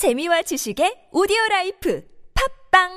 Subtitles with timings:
[0.00, 2.00] 재미와 지식의 오디오 라이프
[2.72, 2.88] 팟빵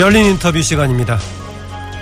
[0.00, 1.18] 열린 인터뷰 시간입니다.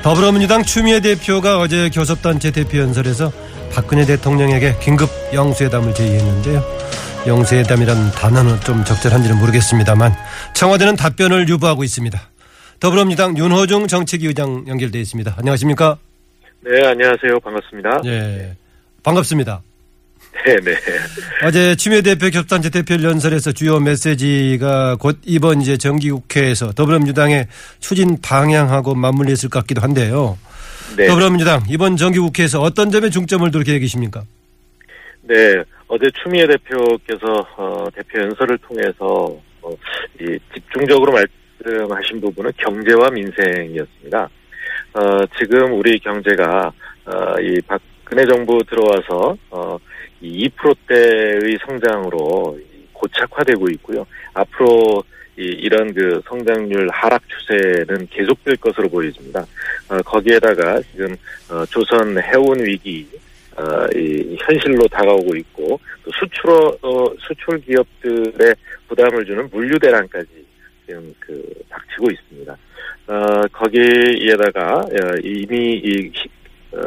[0.04, 3.32] 더불어민주당 추미애 대표가 어제 교섭단체 대표 연설에서
[3.74, 6.62] 박근혜 대통령에게 긴급 영수회담을 제의했는데요.
[7.26, 10.14] 영수회담이란 단어는 좀 적절한지는 모르겠습니다만
[10.54, 12.20] 청와대는 답변을 유보하고 있습니다.
[12.78, 15.34] 더불어민주당 윤호중 정책위 의장 연결되어 있습니다.
[15.36, 15.98] 안녕하십니까?
[16.62, 17.40] 네, 안녕하세요.
[17.40, 18.02] 반갑습니다.
[18.04, 18.54] 예.
[19.02, 19.62] 반갑습니다.
[20.44, 20.76] 네, 네.
[21.44, 27.48] 어제 추미애 대표 교섭단체 대표 연설에서 주요 메시지가 곧 이번 이제 정기국회에서 더불어민주당의
[27.80, 30.38] 추진 방향하고 맞물려 있을 것 같기도 한데요.
[30.96, 31.06] 네.
[31.06, 34.22] 더불어민주당 이번 정기국회에서 어떤 점에 중점을 둘 계획이십니까?
[35.22, 39.70] 네, 어제 추미애 대표께서 어, 대표 연설을 통해서 어,
[40.20, 44.28] 이 집중적으로 말씀하신 부분은 경제와 민생이었습니다.
[44.92, 46.72] 어, 지금 우리 경제가
[47.06, 49.78] 어, 이 박근혜 정부 들어와서 어,
[50.20, 52.58] 이 2%대의 성장으로
[52.92, 54.06] 고착화되고 있고요.
[54.34, 55.02] 앞으로
[55.38, 59.46] 이, 이런 그 성장률 하락 추세는 계속될 것으로 보여집니다.
[59.88, 61.14] 어, 거기에다가 지금
[61.50, 63.06] 어, 조선 해운 위기
[63.56, 68.54] 어, 이 현실로 다가오고 있고 또 수출 어, 수출 기업들의
[68.88, 70.28] 부담을 주는 물류 대란까지
[70.86, 72.56] 지금 그 닥치고 있습니다.
[73.10, 76.12] 어, 거기에다가 어, 이미 이
[76.72, 76.78] 어,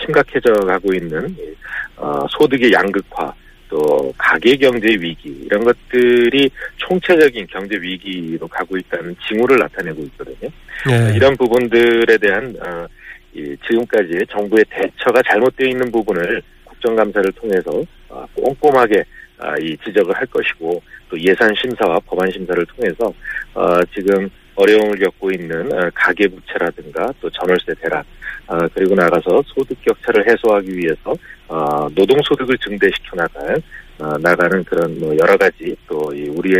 [0.00, 1.52] 심각해져 가고 있는 이,
[1.96, 3.34] 어, 소득의 양극화
[3.68, 10.48] 또 가계 경제 위기 이런 것들이 총체적인 경제 위기로 가고 있다는 징후를 나타내고 있거든요.
[10.92, 11.16] 예.
[11.16, 12.86] 이런 부분들에 대한 어,
[13.34, 19.02] 이 지금까지 정부의 대처가 잘못되어 있는 부분을 국정감사를 통해서 어, 꼼꼼하게
[19.38, 23.12] 아, 이 지적을 할 것이고 또 예산 심사와 법안 심사를 통해서
[23.54, 28.02] 어, 지금 어려움을 겪고 있는 어, 가계 부채라든가 또 전월세 대란
[28.46, 31.14] 어, 그리고 나가서 소득 격차를 해소하기 위해서
[31.48, 33.62] 어, 노동 소득을 증대시켜 나갈
[33.98, 36.58] 어, 나가는 그런 뭐 여러 가지 또이 우리의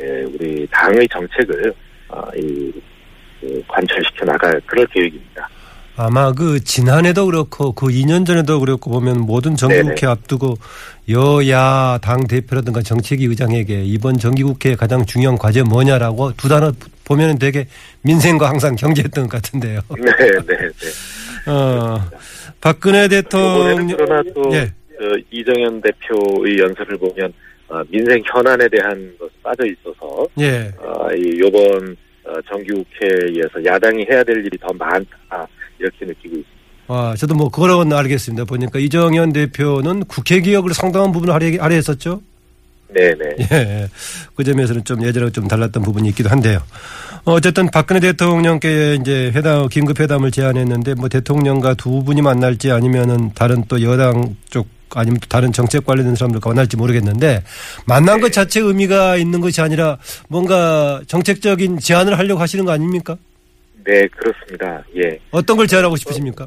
[0.00, 1.72] 에, 우리 당의 정책을
[3.40, 5.48] 그 관철시켜 나갈 그럴 계획입니다.
[5.96, 10.06] 아마 그 지난해도 그렇고 그 2년 전에도 그렇고 보면 모든 정기국회.
[10.06, 10.56] 앞두고
[11.08, 16.72] 여야 당 대표라든가 정책위 의장에게 이번 정기국회 가장 중요한 과제 뭐냐라고 두 단어
[17.04, 17.66] 보면은 되게
[18.02, 19.80] 민생과 항상 경제했던 것 같은데요.
[19.96, 20.12] 네,
[20.46, 21.50] 네, 네.
[21.50, 22.00] 어,
[22.60, 24.72] 박근혜 대통령 그러나 또 예.
[24.96, 27.32] 그 이정현 대표의 연설을 보면
[27.68, 30.72] 어, 민생 현안에 대한 것이 빠져 있어서 예.
[30.78, 35.46] 어, 이 요번 어, 정기국회에서 야당이 해야 될 일이 더 많다
[35.78, 36.54] 이렇게 느끼고 있습니다.
[36.86, 38.44] 아, 저도 뭐 그거라고는 알겠습니다.
[38.44, 42.20] 보니까 이정현 대표는 국회 개혁을 상당한 부분을 하려, 하려 했었죠.
[42.94, 43.36] 네, 네.
[43.52, 43.88] 예.
[44.36, 46.60] 그 점에서는 좀 예전하고 좀 달랐던 부분이 있기도 한데요.
[47.24, 53.64] 어쨌든 박근혜 대통령께 이제 회담, 긴급 회담을 제안했는데 뭐 대통령과 두 분이 만날지 아니면은 다른
[53.66, 57.42] 또 여당 쪽 아니면 또 다른 정책 관련된 사람들과 만날지 모르겠는데
[57.86, 63.16] 만난 것 자체 의미가 있는 것이 아니라 뭔가 정책적인 제안을 하려고 하시는 거 아닙니까?
[63.84, 64.82] 네, 그렇습니다.
[64.96, 65.18] 예.
[65.32, 66.46] 어떤 걸 제안하고 싶으십니까?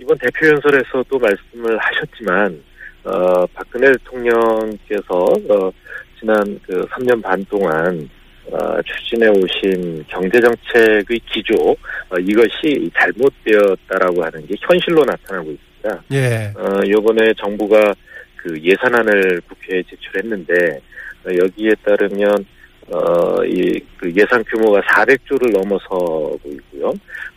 [0.00, 2.60] 이번 대표 연설에서도 말씀을 하셨지만
[3.08, 5.72] 어, 박근혜 대통령께서 어,
[6.20, 8.08] 지난 그 3년 반 동안
[8.50, 11.70] 어, 추진해 오신 경제 정책의 기조
[12.10, 16.02] 어, 이것이 잘못되었다라고 하는 게 현실로 나타나고 있습니다.
[16.12, 16.52] 예.
[16.56, 17.94] 어, 요번에 정부가
[18.36, 20.80] 그 예산안을 국회에 제출했는데
[21.26, 22.44] 어, 여기에 따르면
[22.90, 26.92] 어, 이, 그 예산 규모가 400조를 넘어서고 있고요.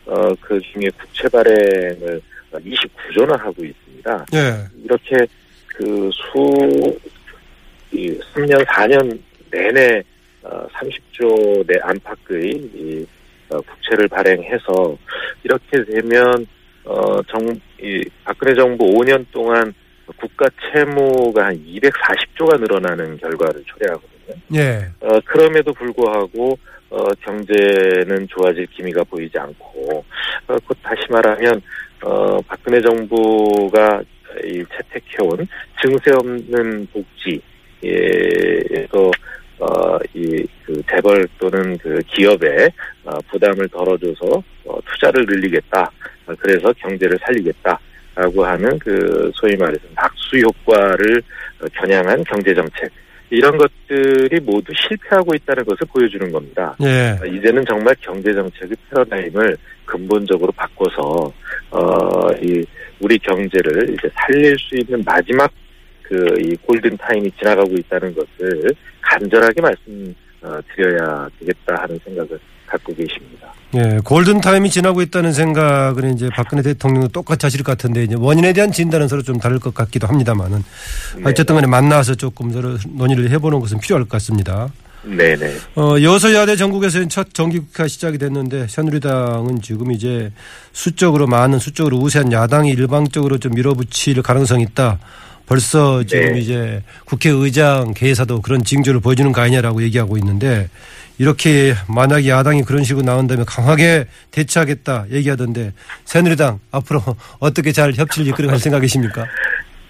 [0.06, 2.20] 어, 그 중에 국채 발행을
[2.52, 4.26] 29조나 하고 있습니다.
[4.34, 4.82] 예.
[4.84, 5.26] 이렇게
[5.74, 6.98] 그 수,
[7.92, 9.18] 이 3년, 4년
[9.50, 10.02] 내내
[10.42, 13.06] 어, 30조 내 안팎의 이,
[13.50, 14.96] 어, 국채를 발행해서
[15.44, 16.46] 이렇게 되면
[16.84, 17.46] 어, 정,
[17.80, 19.72] 이 박근혜 정부 5년 동안
[20.16, 24.34] 국가 채무가 한 240조가 늘어나는 결과를 초래하거든요.
[24.54, 24.88] 예.
[25.00, 26.58] 어, 그럼에도 불구하고
[26.90, 30.04] 어, 경제는 좋아질 기미가 보이지 않고
[30.48, 31.62] 어, 곧 다시 말하면
[32.04, 34.02] 어, 박근혜 정부가
[34.44, 35.46] 이 채택해온
[35.82, 36.86] 증세 없는
[37.82, 39.10] 복지에서
[39.58, 42.68] 어, 이 그 재벌 또는 그 기업에
[43.04, 45.90] 어, 부담을 덜어줘서 어, 투자를 늘리겠다.
[46.26, 47.78] 어, 그래서 경제를 살리겠다
[48.14, 51.22] 라고 하는 그 소위 말해서 낙수 효과를
[51.60, 52.90] 어, 겨냥한 경제 정책
[53.32, 56.76] 이런 것들이 모두 실패하고 있다는 것을 보여주는 겁니다.
[56.82, 57.16] 예.
[57.20, 59.56] 어, 이제는 정말 경제 정책의 패러다임을
[59.86, 61.32] 근본적으로 바꿔서
[61.70, 62.64] 어, 이
[63.00, 65.50] 우리 경제를 이제 살릴 수 있는 마지막
[66.02, 68.70] 그 이 골든 타임이 지나가고 있다는 것을
[69.00, 72.38] 간절하게 말씀드려야 되겠다 하는 생각을
[72.72, 73.52] 갖고 계십니다.
[73.74, 78.52] 예, 골든 타임이 지나고 있다는 생각은 이제 박근혜 대통령도 똑같이 하실 것 같은데 이제 원인에
[78.52, 80.62] 대한 진단은 서로 좀 다를 것 같기도 합니다만은
[81.16, 81.22] 네.
[81.24, 84.70] 어쨌든 간에 만나서 조금 서로 논의를 해보는 것은 필요할 것 같습니다.
[85.04, 85.56] 네네.
[85.74, 90.30] 어, 여소야대 전국에서는 첫 정기국회가 시작이 됐는데 새누리당은 지금 이제
[90.72, 94.98] 수적으로 많은 수적으로 우세한 야당이 일방적으로 좀 밀어붙일 가능성이 있다.
[95.46, 96.38] 벌써 지금 네.
[96.38, 100.68] 이제 국회의장 개사도 그런 징조를 보여주는 거 아니냐라고 얘기하고 있는데
[101.18, 105.72] 이렇게 만약에 야당이 그런 식으로 나온다면 강하게 대처하겠다 얘기하던데
[106.04, 107.00] 새누리당 앞으로
[107.38, 109.26] 어떻게 잘 협치를 이끌어갈 생각이십니까?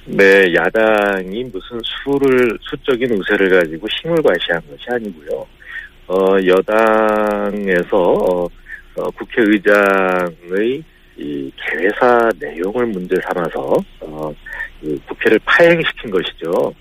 [0.05, 5.47] 네, 야당이 무슨 수를 수적인 우세를 가지고 힘을 과시한 것이 아니고요.
[6.09, 8.45] 어, 여당에서 어,
[8.97, 10.83] 어, 국회의장의
[11.17, 14.35] 이 개회사 내용을 문제 삼아서 어,
[14.83, 16.75] 이 국회를 파행시킨 것이죠.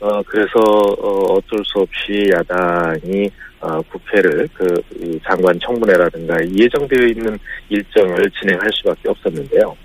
[0.00, 3.28] 어, 그래서 어, 어쩔 수 없이 야당이
[3.60, 7.36] 어, 국회를 그이 장관 청문회라든가 예정되어 있는
[7.68, 9.76] 일정을 진행할 수밖에 없었는데요.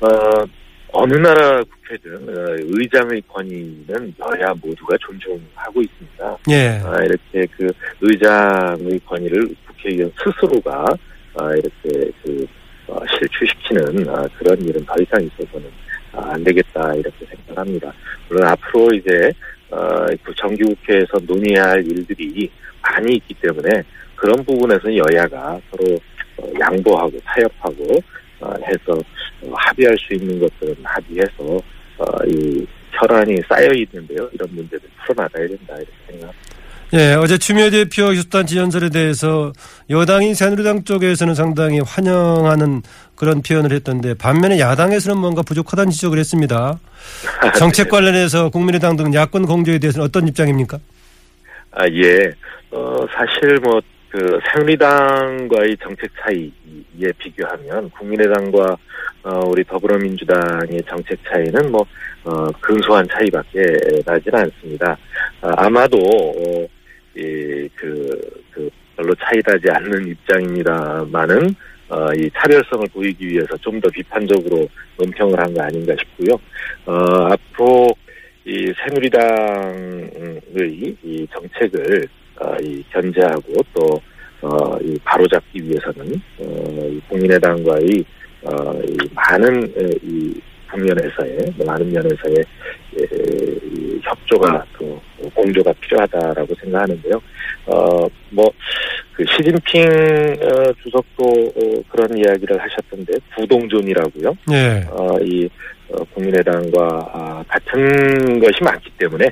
[0.00, 0.44] 어,
[0.92, 6.38] 어느 나라 국회든 어, 의장의 권위는 여야 모두가 존중하고 있습니다.
[6.50, 6.80] 예.
[6.84, 7.70] 아, 이렇게 그
[8.00, 10.86] 의장의 권위를 국회의원 스스로가
[11.34, 12.67] 아, 이렇게 그 어,
[13.18, 15.70] 실추시키는 아, 그런 일은 더 이상 있어서는
[16.12, 17.92] 아, 안 되겠다 이렇게 생각합니다.
[18.28, 19.32] 물론 앞으로 이제
[19.70, 22.50] 어, 그 정기국회에서 논의할 일들이
[22.82, 23.82] 많이 있기 때문에
[24.16, 25.98] 그런 부분에서 여야가 서로
[26.38, 27.84] 어, 양보하고 타협하고
[28.40, 28.98] 어, 해서
[29.42, 31.60] 어, 합의할 수 있는 것들은 합의해서
[31.98, 34.28] 어, 이 혈안이 쌓여 있는데요.
[34.32, 36.57] 이런 문제들 풀어나가야 된다 이렇게 생각합니다.
[36.94, 39.52] 예, 어제 추미애 대표 휴스탄 지연설에 대해서
[39.90, 42.80] 여당인 새누리당 쪽에서는 상당히 환영하는
[43.14, 46.80] 그런 표현을 했던데 반면에 야당에서는 뭔가 부족하다는 지적을 했습니다.
[47.58, 50.78] 정책 관련해서 국민의당 등 야권 공조에 대해서는 어떤 입장입니까?
[51.72, 52.32] 아, 예.
[52.70, 58.76] 어, 사실 뭐, 그, 새누리당과의 정책 차이에 비교하면 국민의당과
[59.24, 61.84] 어, 우리 더불어민주당의 정책 차이는 뭐,
[62.24, 63.60] 어, 근소한 차이밖에
[64.06, 64.96] 나질 않습니다.
[65.42, 66.77] 아, 마도 어,
[67.18, 68.20] 이, 그,
[68.52, 71.54] 그, 별로 차이나지 않는 입장입니다만은,
[71.90, 74.68] 어, 이 차별성을 보이기 위해서 좀 더 비판적으로
[74.98, 76.38] 논평을 한 거 아닌가 싶고요.
[76.86, 76.92] 어,
[77.32, 77.88] 앞으로
[78.44, 80.40] 이 새누리당의
[81.02, 82.08] 이 정책을
[82.40, 84.00] 어, 이 견제하고 또
[84.40, 88.04] 어, 이 바로잡기 위해서는 어, 이 국민의당과의
[88.42, 92.36] 어, 이 많은 에, 이 국면에서의 많은 면에서의
[92.96, 95.00] 에, 이 협조가 또
[95.30, 97.20] 공조가 필요하다라고 생각하는데요.
[97.66, 98.50] 어뭐
[99.14, 104.36] 그 시진핑 어, 주석도 어, 그런 이야기를 하셨던데 부동존이라고요.
[104.52, 104.86] 예.
[104.90, 105.48] 어, 이
[105.90, 109.26] 어, 국민의당과 아, 같은 것이 많기 때문에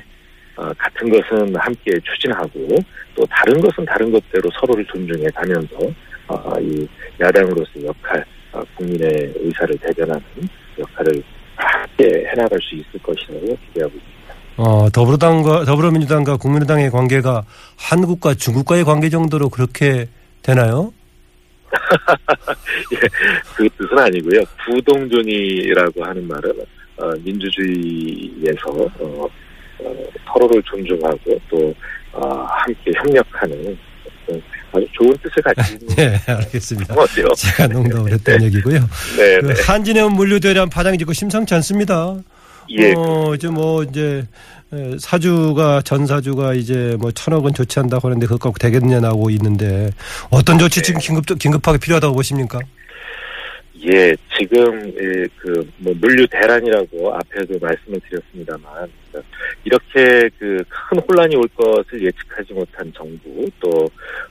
[0.57, 2.67] 어, 같은 것은 함께 추진하고
[3.15, 5.77] 또 다른 것은 다른 것대로 서로를 존중해 가면서
[6.27, 6.87] 어, 이
[7.21, 10.21] 야당으로서의 역할, 어, 국민의 의사를 대변하는
[10.79, 11.23] 역할을
[11.55, 14.16] 함께 해나갈 수 있을 것이라고 기대하고 있습니다.
[14.57, 17.45] 어, 더불어당과 더불어민주당과 국민의당의 관계가
[17.77, 20.07] 한국과 중국과의 관계 정도로 그렇게
[20.41, 20.91] 되나요?
[23.55, 24.41] 그 뜻은 아니고요.
[24.65, 26.51] 부동존이라고 하는 말은
[26.97, 28.69] 어, 민주주의에서
[28.99, 29.27] 어,
[29.79, 29.95] 어,
[30.25, 31.73] 서로를 존중하고 또
[32.13, 33.77] 어, 함께 협력하는
[34.73, 36.95] 아주 좋은 뜻을 가지고 있는 네, 알겠습니다.
[37.35, 38.79] 제가 농담을 했던 얘기고요.
[39.17, 39.61] 네, 그 네.
[39.63, 42.17] 한진해운 물류대란 파장이 짓고 심상치 않습니다.
[42.69, 44.25] 예, 어, 이제 뭐 이제
[44.73, 49.89] 에, 사주가 전 사주가 이제 뭐 천억 원 조치한다고 하는데 그것 갖고 되겠냐 나오고 있는데
[50.29, 52.59] 어떤 조치 지금 긴급 긴급하게 필요하다고 보십니까?
[53.89, 54.91] 예, 지금
[55.37, 58.89] 그뭐 물류 대란이라고 앞에도 말씀을 드렸습니다만
[59.63, 63.69] 이렇게 그 큰 혼란이 올 것을 예측하지 못한 정부 또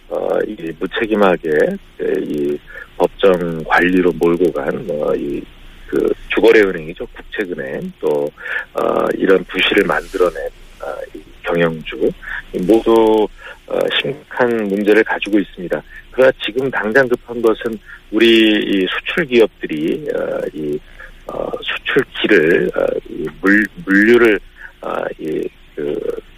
[0.09, 1.51] 어 이 무책임하게
[1.99, 2.57] 그이
[2.97, 3.33] 법정
[3.65, 5.43] 관리로 몰고 간뭐이
[5.87, 7.07] 그 주거래 은행이죠.
[7.07, 7.93] 국책은행.
[8.01, 8.29] 또
[8.75, 10.37] 어, 이런 부실을 만들어낸
[10.81, 12.11] 어, 이 경영주.
[12.53, 13.27] 이 모두
[13.67, 15.83] 어, 심각한 문제를 가지고 있습니다.
[16.11, 17.79] 그러나 지금 당장 급한 것은
[18.11, 20.79] 우리 이 수출 기업들이 어, 이
[21.27, 24.39] 어, 수출 길을 어, 이 물, 물류를
[24.83, 25.43] 어, 이
[25.77, 25.95] 그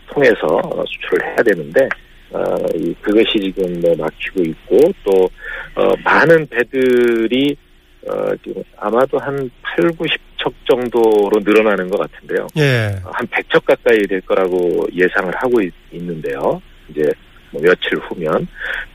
[0.08, 1.88] 통해서 어, 수출을 해야 되는데
[2.30, 2.42] 어,
[2.74, 5.30] 이 그것이 지금 뭐 막히고 있고 또
[5.76, 7.56] 어, 많은 배들이
[8.10, 12.46] 어, 지금 아마도 한 8, 90척 정도로 늘어나는 것 같은데요.
[12.56, 12.94] 예.
[13.04, 17.02] 한 100척 가까이 될 거라고 예상을 하고 있, 는데요 이제
[17.50, 18.46] 뭐 며칠 후면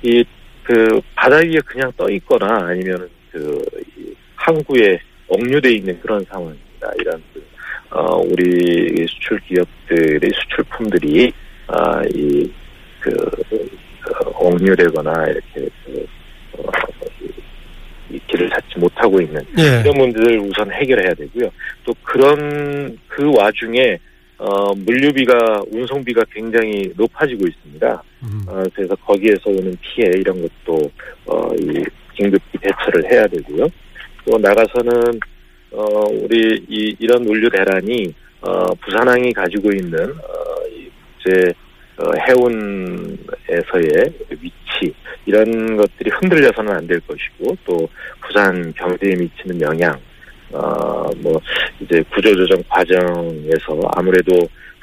[0.04, 0.24] 이
[0.64, 6.92] 그 바다 위에 그냥 떠 있거나 아니면 그이 항구에 억류돼 있는 그런 상황입니다.
[7.00, 7.44] 이런 그,
[7.90, 11.32] 어 우리 수출 기업들의 수출품들이
[11.68, 12.50] 아 이
[13.02, 13.12] 그
[13.50, 13.70] 그,
[14.36, 16.06] 억류되거나 이렇게 그
[18.80, 19.82] 못하고 있는 예.
[19.82, 21.50] 이런 문제를 우선 해결해야 되고요.
[21.86, 23.98] 또 그런 그 와중에
[24.38, 28.04] 어, 물류비가 운송비가 굉장히 높아지고 있습니다.
[28.24, 28.42] 음.
[28.48, 30.92] 어, 그래서 거기에서 오는 피해 이런 것도
[31.28, 31.84] 어, 이
[32.16, 33.68] 긴급히 대처를 해야 되고요.
[34.26, 35.20] 또 나가서는
[35.72, 40.90] 어, 우리 이, 이런 물류 대란이 어, 부산항이 가지고 있는 어, 이
[41.24, 41.73] 국제 어,
[42.28, 44.94] 해운에서의 위치
[45.26, 47.88] 이런 것들이 흔들려서는 안 될 것이고 또
[48.22, 49.98] 부산 경제에 미치는 영향
[50.52, 51.40] 어, 뭐
[51.80, 54.34] 이제 구조조정 과정에서 아무래도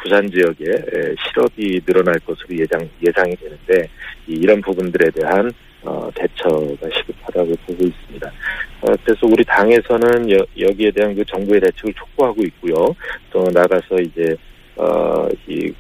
[0.03, 3.89] 부산 지역에 에, 실업이 늘어날 것으로 예상 예상이 되는데
[4.27, 5.51] 이, 이런 부분들에 대한
[5.83, 8.33] 어, 대처가 시급하다고 보고 있습니다.
[8.83, 12.95] 어, 그래서 우리 당에서는 여, 여기에 대한 그 정부의 대책을 촉구하고 있고요.
[13.31, 14.35] 또 나가서 이제
[14.77, 15.73] 어, 이, 이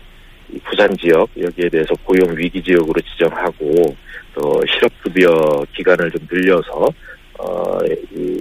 [0.64, 3.74] 부산 지역 여기에 대해서 고용 위기 지역으로 지정하고
[4.34, 6.86] 또 실업급여 기간을 좀 늘려서
[7.38, 7.78] 어,
[8.14, 8.40] 이,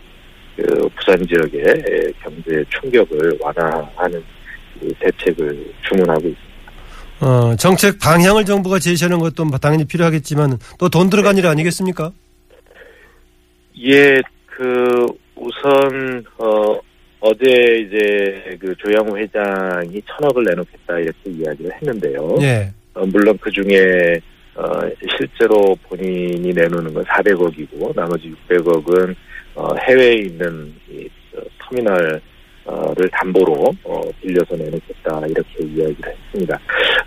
[0.55, 4.23] 그 부산 지역의 경제 충격을 완화하는
[4.81, 6.49] 이 대책을 주문하고 있습니다.
[7.21, 12.11] 어, 정책 방향을 정부가 제시하는 것도 당연히 필요하겠지만 또 돈 들어간 일 아니겠습니까?
[13.81, 16.79] 예, 그 우선 어
[17.21, 22.37] 어제 이제 그 조영우 회장이 천억을 내놓겠다 이렇게 이야기를 했는데요.
[22.41, 22.71] 예.
[22.93, 24.19] 어, 물론 그 중에
[24.55, 24.81] 어
[25.17, 29.15] 실제로 본인이 내놓는 건 400억이고 나머지 600억은
[29.55, 32.21] 어 해외에 있는 이 어, 터미널
[32.95, 36.59] 를 담보로 어, 빌려서 내놓겠다 이렇게 이야기를 했습니다.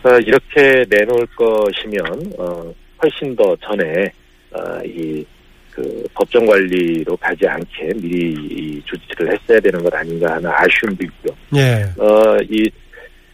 [0.02, 4.11] 어, 이렇게 내놓을 것이면 어, 훨씬 더 전에
[4.50, 5.25] 어, 이
[5.73, 11.35] 그 법정 관리로 가지 않게 미리 이 조치를 했어야 되는 것 아닌가 하는 아쉬움도 있고요.
[11.57, 11.85] 예.
[11.99, 12.71] 어, 이,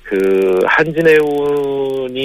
[0.04, 2.16] 그, 한진해운이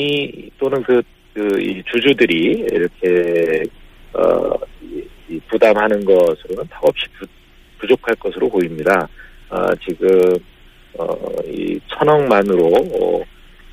[0.59, 1.01] 또는 그,
[1.33, 3.63] 그, 이 주주들이 이렇게,
[4.13, 4.53] 어,
[4.83, 7.25] 이, 이 부담하는 것으로는 턱없이 부,
[7.79, 9.09] 부족할 것으로 보입니다.
[9.49, 10.07] 어, 지금,
[10.93, 11.07] 어,
[11.47, 13.23] 이 천억만으로, 어,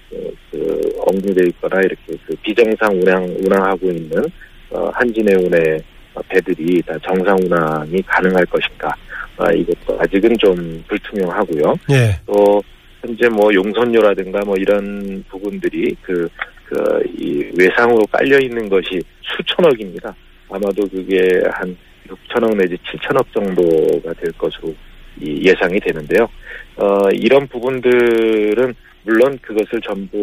[0.08, 4.24] 그, 그 억류돼 있거나 이렇게 그 비정상 운항, 운항하고 있는,
[4.70, 5.82] 어, 한진해운의
[6.28, 8.94] 배들이 다 정상 운항이 가능할 것인가.
[9.38, 11.74] 아, 이것도 아직은 좀 불투명하고요.
[11.92, 12.18] 예.
[12.26, 12.62] 또
[13.00, 16.28] 현재 뭐 용선료라든가 뭐 이런 부분들이 그
[16.70, 20.14] 그 이 외상으로 깔려 있는 것이 수천억입니다.
[20.48, 21.76] 아마도 그게 한
[22.06, 24.72] 6천억 내지 7천억 정도가 될 것으로
[25.20, 26.28] 이 예상이 되는데요.
[26.76, 28.72] 어 이런 부분들은
[29.04, 30.16] 물론 그것을 전부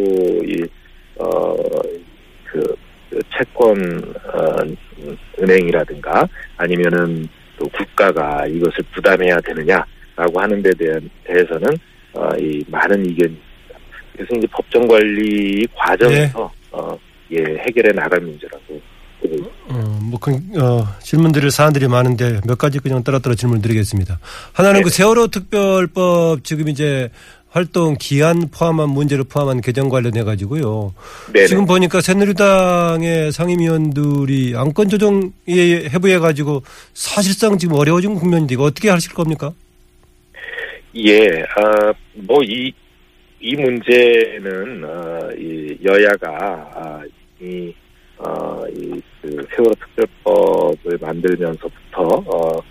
[0.45, 0.63] 이
[1.19, 1.55] 어
[2.45, 2.75] 그
[3.37, 3.77] 채권
[4.33, 4.55] 어,
[5.41, 11.67] 은행이라든가 아니면은 또 국가가 이것을 부담해야 되느냐라고 하는 데 대한 대해서는
[12.13, 13.37] 어, 이 많은 있습니다.
[14.13, 16.97] 그래서 이제 법정 관리 과정에서 어,
[17.31, 18.81] 예, 해결해 나갈 문제라고.
[19.69, 24.19] 어, 뭐, 그, 어, 질문 드릴 사안들이 많은데 몇 가지 그냥 따로따로 질문 드리겠습니다.
[24.53, 24.83] 하나는 네네.
[24.83, 27.09] 그 세월호 특별법 지금 이제
[27.57, 30.93] 활동 기한 포함한 문제를 포함한 개정 관련해 가지고요.
[31.47, 36.61] 지금 보니까 새누리당의 상임위원들이 안건 조정에 해부해 가지고
[36.93, 39.53] 사실상 지금 어려워진 국면인데 이거 어떻게 하실 겁니까?
[40.95, 42.71] 예, 아, 뭐, 이,
[43.41, 46.27] 이 문제는, 어, 이 여야가,
[46.75, 47.01] 아,
[47.41, 47.73] 이,
[48.19, 52.61] 어, 이, 그, 세월호 특별법을 만들면서부터, 어,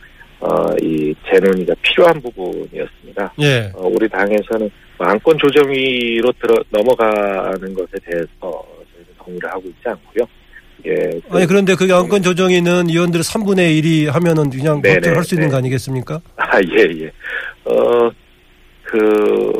[0.41, 3.33] 어, 이 재논의가 필요한 부분이었습니다.
[3.41, 3.71] 예.
[3.75, 10.27] 어, 우리 당에서는 뭐 안건 조정위로 들어, 넘어가는 것에 대해서 저희는 동의를 하고 있지 않고요.
[10.87, 11.21] 예.
[11.29, 15.49] 그- 아니 그런데 그게 안건 조정위는 의원들 3분의 1이 하면은 그냥 네네, 법대로 할수 있는
[15.49, 15.53] 네.
[15.53, 16.21] 거 아니겠습니까?
[16.37, 17.11] 아, 예, 예.
[17.65, 18.11] 어,
[18.83, 19.53] 그,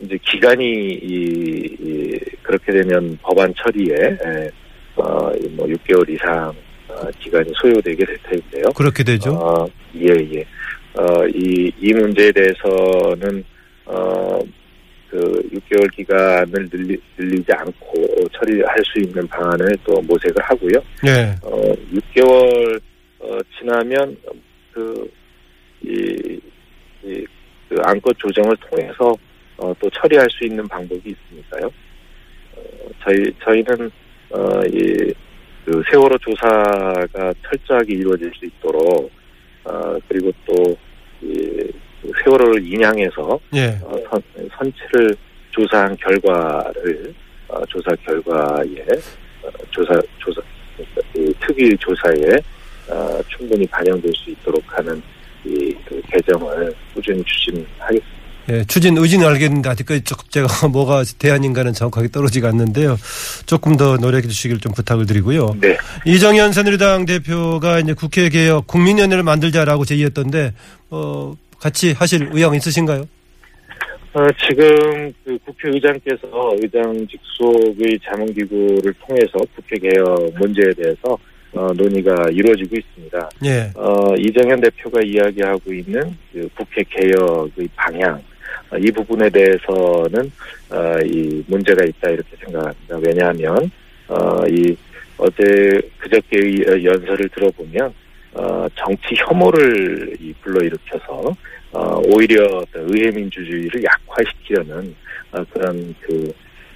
[0.00, 4.50] 이제 기간이, 이, 이 그렇게 되면 법안 처리에, 에,
[4.96, 6.52] 어, 이뭐 6개월 이상, 어,
[7.20, 8.64] 기간이 소요되게 될 텐데요.
[8.76, 9.32] 그렇게 되죠.
[9.32, 10.40] 어, 예, 예.
[10.94, 13.44] 어, 이, 이 문제에 대해서는,
[13.84, 14.38] 어,
[15.10, 15.16] 그
[15.52, 20.72] 6개월 기간을 늘리, 늘리지 않고 처리할 수 있는 방안을 또 모색을 하고요.
[21.06, 21.34] 예.
[21.42, 21.60] 어,
[21.92, 22.80] 6개월
[23.20, 24.16] 어, 지나면
[24.72, 25.10] 그,
[25.82, 26.38] 이,
[27.02, 27.26] 이,
[27.68, 29.14] 그 안건 조정을 통해서
[29.56, 31.70] 어, 또 처리할 수 있는 방법이 있으니까요.
[32.56, 32.62] 어,
[33.02, 33.90] 저희 저희는
[34.30, 35.14] 어, 이,
[35.68, 39.12] 그 세월호 조사가 철저하게 이루어질 수 있도록
[39.64, 40.74] 어, 그리고 또
[41.20, 41.70] 이,
[42.00, 43.78] 그 세월호를 인양해서 예.
[43.82, 44.22] 어, 선,
[44.56, 45.14] 선체를
[45.50, 47.12] 조사한 결과를
[47.48, 48.82] 어, 조사 결과에
[49.42, 50.40] 어, 조사 조사
[51.14, 52.38] 이 특위 조사에
[52.88, 55.02] 어, 충분히 반영될 수 있도록 하는
[55.44, 58.17] 이 그 개정을 꾸준히 추진하겠습니다.
[58.50, 62.96] 예, 추진 의지는 알겠는데 아직까지 조금 제가 뭐가 대안인가는 정확하게 떨어지가 않는데요.
[63.46, 65.56] 조금 더 노력해 주시길 좀 부탁을 드리고요.
[65.60, 65.76] 네.
[66.06, 70.54] 이정현 새누리당 대표가 이제 국회 개혁 국민연회를 만들자라고 제의했던데
[70.90, 73.06] 어 같이 하실 의향 있으신가요?
[74.14, 81.18] 어, 지금 그 국회의장께서 의장 직속의 자문기구를 통해서 국회 개혁 문제에 대해서
[81.52, 83.30] 어, 논의가 이루어지고 있습니다.
[83.44, 83.70] 예.
[83.74, 88.20] 어, 이정현 대표가 이야기하고 있는 그 국회 개혁의 방향, 어,
[88.76, 90.30] 이 부분에 대해서는,
[90.70, 92.98] 어, 이 문제가 있다 이렇게 생각합니다.
[92.98, 93.70] 왜냐하면,
[94.08, 94.76] 어, 이
[95.16, 97.92] 어제 그저께의 연설을 들어보면,
[98.34, 101.34] 어, 정치 혐오를 이 불러일으켜서,
[101.72, 104.94] 어, 오히려 어떤 의회 민주주의를 약화시키려는,
[105.32, 106.32] 어, 그런 그,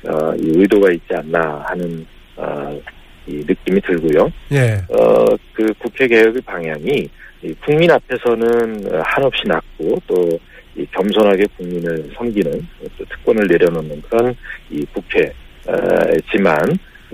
[0.08, 2.06] 어, 이 의도가 있지 않나 하는,
[2.36, 2.80] 어,
[3.26, 4.32] 이 느낌이 들고요.
[4.52, 4.80] 예.
[4.88, 7.08] 어, 그 국회 개혁의 방향이
[7.42, 10.38] 이 국민 앞에서는 어, 한없이 낮고 또
[10.76, 12.66] 이 겸손하게 국민을 섬기는
[12.98, 14.34] 또 특권을 내려놓는 그런
[14.70, 16.58] 이 국회지만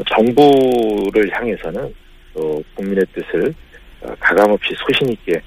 [0.08, 1.92] 정부를 향해서는
[2.34, 3.52] 또 국민의 뜻을
[4.00, 5.40] 어, 가감없이 소신 있게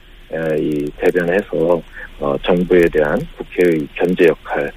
[0.60, 1.82] 이 대변해서
[2.20, 4.72] 어, 정부에 대한 국회의 견제 역할,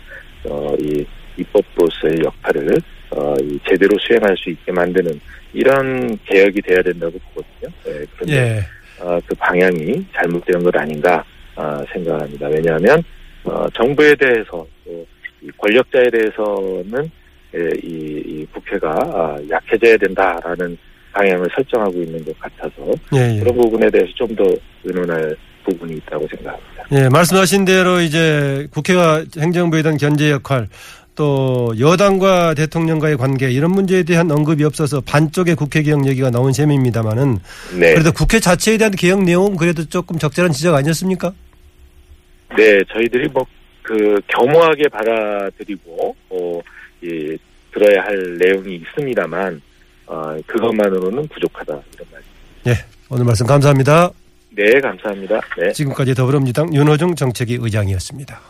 [0.45, 1.05] 어, 이
[1.37, 5.21] 입법부로서의 역할을 어, 이 제대로 수행할 수 있게 만드는
[5.53, 7.73] 이런 개혁이 돼야 된다고 보거든요.
[7.85, 9.03] 네, 그런데 예.
[9.03, 11.25] 어, 그 방향이 잘못된 것 아닌가
[11.57, 12.49] 어, 생각합니다.
[12.49, 13.03] 왜냐하면
[13.45, 14.67] 어, 정부에 대해서
[15.59, 17.11] 권력자에 대해서는
[17.57, 20.77] 예, 이, 이 국회가 아, 약해져야 된다라는
[21.13, 22.75] 방향을 설정하고 있는 것 같아서
[23.15, 23.41] 예, 예.
[23.41, 24.45] 그런 부분에 대해서 좀 더
[24.83, 26.85] 의논할 부분이 있다고 생각합니다.
[26.93, 30.69] 예, 말씀하신 대로 이제 국회가 행정부에 대한 견제 역할
[31.15, 37.39] 또 여당과 대통령과의 관계 이런 문제에 대한 언급이 없어서 반쪽의 국회 개혁 얘기가 나온 셈입니다만은
[37.79, 41.33] 네, 그래도 국회 자체에 대한 개혁 내용은 그래도 조금 적절한 지적 아니었습니까?
[42.57, 43.47] 네, 저희들이 뭐
[43.85, 46.61] 그 겸허하게 받아들이고 어,
[47.05, 47.37] 예,
[47.71, 49.61] 들어야 할 내용이 있습니다만
[50.07, 52.23] 어, 그것만으로는 부족하다 이런 말.
[52.67, 54.11] 예, 오늘 말씀 감사합니다.
[54.51, 55.39] 네, 감사합니다.
[55.59, 55.73] 네.
[55.73, 58.41] 지금까지 더불어민주당 윤호중 정책위 의장이었습니다.